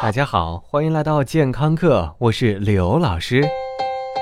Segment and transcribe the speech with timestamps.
[0.00, 3.44] 大家好，欢迎来到健康课，我是刘老师。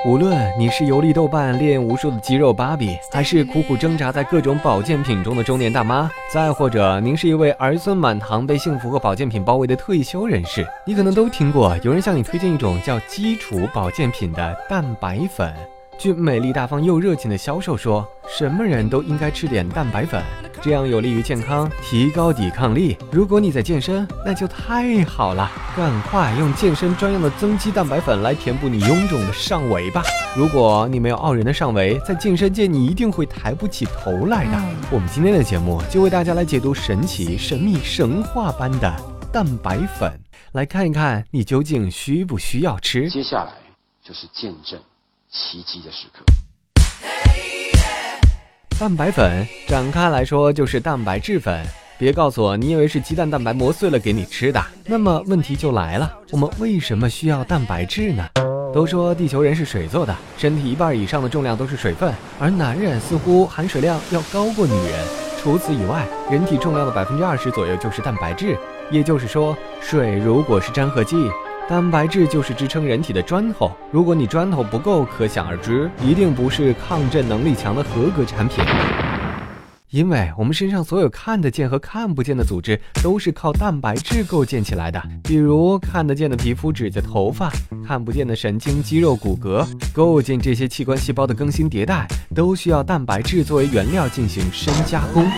[0.07, 15.53] 无论你是游历豆瓣练无数的肌肉芭比，还是苦苦挣扎在各种保健品中的中年大妈，再或者您是一位儿孙满堂、被幸福和保健品包围的退休人士，你可能都听过有人向你推荐一种叫基础保健品的蛋白粉。
[15.99, 20.23] 据美丽大方又热情的销售说，什么人都应该吃点蛋白粉，
[20.61, 22.97] 这样有利于健康，提高抵抗力。
[23.11, 30.01] 如果你在健身，那就太好了，赶快用健身专用的增肌蛋白粉来填补你臃肿的上围吧。
[30.35, 34.61] 如果你没有傲人的上围，在健身界你一定会抬不起头来的。
[34.91, 38.93] 我们今天的节目就为大家来解读神奇、神秘、神话般的
[39.31, 40.19] 蛋白粉，
[40.53, 43.09] 来看一看你究竟需不需要吃。
[43.09, 43.51] 接下来
[44.03, 44.79] 就是见证。
[45.29, 46.23] 奇迹的时刻。
[48.79, 51.65] 蛋白粉展开来说就是蛋白质粉，
[51.97, 54.63] 别告诉我你以为是鸡蛋蛋白磨碎了给你吃的。
[54.85, 58.23] 那么问题就来了，我们为什么需要蛋白质呢？
[58.71, 65.07] 都说地球人是水做的，身体一半以上的重量都是水分，而男人似乎含水量要高过女人。
[65.41, 68.55] 除此以外，人体重量的百分之二十左右就是蛋白质，
[68.91, 71.15] 也就是说，水如果是粘合剂。
[71.69, 78.63] 蛋白质就是支撑人体的砖头，如果你砖头不够，可想而知，一定不是抗震能力强的合格产品。
[79.89, 87.51] 因为我们身上所有看得见和看不见的组织都是靠蛋白质构建起来的，比如看得见的皮肤、指甲、头发，
[87.85, 95.29] 看不见的神经、肌肉、骨骼，构建这些器官细胞的更新迭代，都需要蛋白质作为原料进行深加工。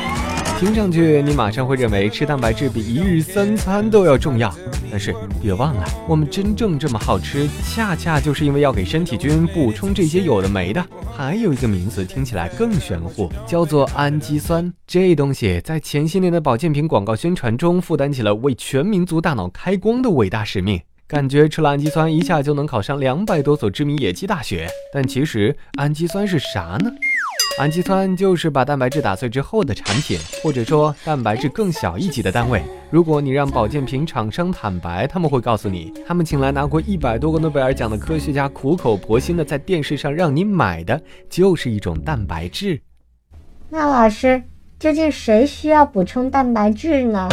[0.60, 4.54] 听上去，你马上会认为吃蛋白质比一日三餐都要重要。
[4.92, 10.86] 但是别忘了，我们真正这么好吃，恰恰就是因为要给身体菌补充这些有的没的。
[11.16, 14.74] 还有一个名词听起来更玄乎，叫做氨基酸。
[14.88, 20.80] 这东西在前些年的保健品广告宣传中，负担起了为全民族大脑开光的伟大使命。
[21.08, 24.70] 感觉吃了氨基酸，一下就能考上两百多所知名野鸡大学。
[24.94, 26.92] 但其实氨基酸是啥呢？
[27.58, 32.64] 氨基酸就是把蛋白质打碎之后的产品，或者说蛋白质更小一级的单位。
[32.90, 42.80] 如果你让保健品厂商坦白，他们会告诉你，他们请来拿过一百多个诺贝尔奖的科学家，苦口婆心的在电视上让你买的就是一种蛋白质。
[43.70, 44.42] 那老师，
[44.80, 47.28] 究竟谁需要补充蛋白质呢？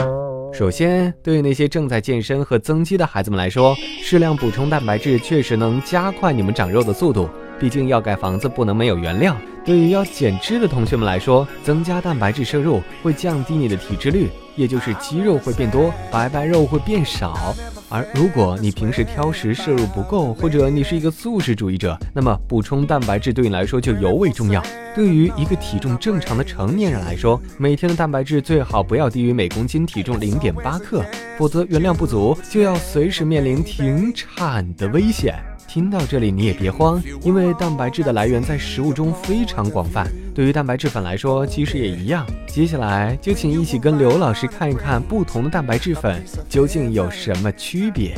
[0.53, 7.28] 首先，对于那些正在健身和增肌的孩子们来说，适量补充蛋白质确实能加快你们长肉的速度。
[7.59, 9.37] 毕竟要盖房子不能没有原料。
[9.65, 17.53] 对于要减脂的同学们来说，增加蛋白质摄入会降低你的体脂率，也就是肌肉会变多，白白肉会变少。
[17.89, 24.62] 而如果你平时挑食摄入不够，或者你是一个素食主义者，那么补充蛋白质对你来说就尤为重要。
[24.95, 31.05] 对于一个体重正常的成年人来说，每天的蛋白质最好不要低于每公斤体重零点八克，
[31.37, 35.34] 否则原料不足就要随时面临停产的危险。
[35.69, 40.06] 听到这里你也别慌，因为蛋白质的来源在食物中非常广泛。
[40.34, 42.27] 对于蛋白质粉来说，其实也一样。
[42.47, 48.16] 接下来就请一起跟刘老师看一看不同的蛋白质粉究竟有什么区别。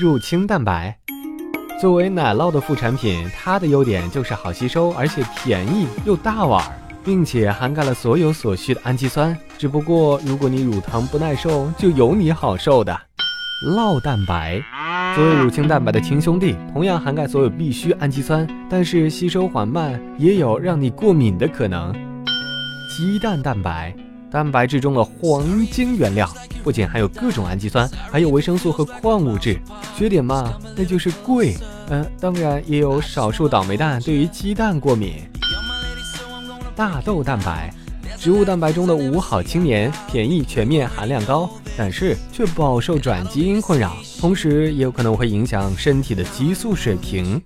[0.00, 0.98] 乳清蛋白
[1.80, 6.64] 作为奶酪的副产品，它的优点就是好吸收，而且便宜又大碗，
[7.04, 9.36] 并且涵盖了所有所需的氨基酸。
[9.58, 12.98] 只不过如果你乳糖不耐受，就有你好受的。
[13.74, 14.62] 酪蛋白。
[15.16, 21.90] 作为乳清蛋白的亲兄弟，同样涵盖所有必需氨基酸，但是吸收缓慢，也有让你过敏的可能。
[22.94, 23.96] 鸡蛋蛋白，
[24.30, 26.30] 蛋白质中的黄金原料，
[26.62, 29.58] 不仅含有各种氨基酸，还有维生素和矿物质。
[29.96, 31.56] 缺点嘛，那就是贵。
[31.88, 35.14] 嗯，当然也有少数倒霉蛋对于鸡蛋过敏。
[36.74, 37.72] 大豆蛋白。
[38.18, 47.40] 植物蛋白中的五好青年，便宜、全面、含量高，但是却饱受转基因困扰，同时也有可能会影响身体的激素水平。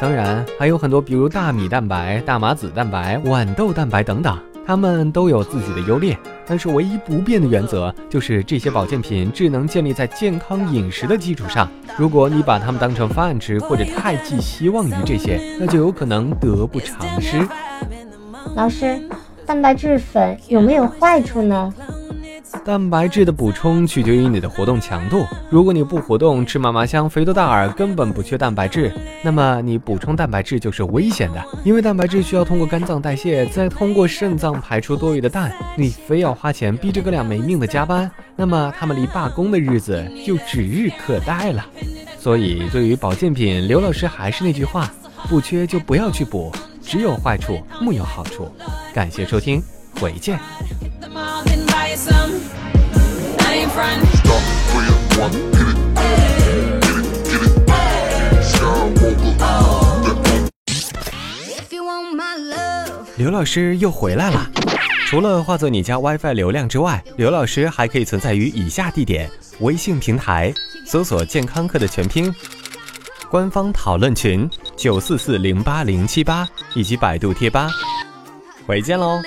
[0.00, 6.16] 当然，还有很多，比如大米蛋白、大麻籽蛋白、豌豆蛋白等等，它们都有自己的优劣。
[6.48, 11.68] 但是唯一不变的原则就是，这些保健品只能建立在健康饮食的基础上。
[11.96, 17.46] 如果你把它们当成饭吃，或者太寄希望于这些，那就有可能得不偿失。
[18.54, 19.00] 老师。
[19.46, 21.72] 蛋白质粉有没有坏处呢？
[22.64, 25.24] 蛋白质的补充取决于你的活动强度。
[25.50, 31.44] 如果你不活动，吃嘛嘛香，肥头大耳，根本不缺蛋白质，那么你补充蛋白质就是危险的。
[31.64, 35.52] 因为蛋白质需要通过肝脏代谢，再通过肾脏排出多余的氮。
[35.76, 41.64] 你非要花钱逼着哥俩没命的加班，那么他们离罢工的日子就指日可待了。
[42.18, 44.90] 所以，对于保健品，刘老师还是那句话：
[45.28, 46.52] 不缺就不要去补。
[46.82, 48.48] 只有坏处，木有好处。
[48.94, 49.62] 感谢收听，
[50.00, 50.38] 回见。
[63.16, 64.50] 刘老师又回来了。
[65.06, 69.30] 除了化作你家 WiFi 流量之外，刘老师还可以存在于以下地点：
[69.60, 70.52] 微信平台
[70.86, 72.34] 搜索“健康课”的全拼，
[73.30, 77.68] 官方讨论群九四四零八零七八，以及百度贴吧。
[78.66, 79.20] 回见喽。